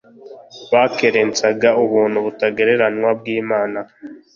[0.71, 3.79] bakerensaga ubuntu butagereranywa bw’Imana